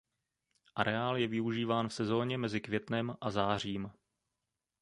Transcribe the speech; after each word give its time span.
Areál 0.75 1.17
je 1.17 1.27
využíván 1.27 1.87
v 1.89 1.93
sezóně 1.93 2.37
mezi 2.37 2.61
květnem 2.61 3.15
a 3.21 3.31
zářím. 3.31 3.91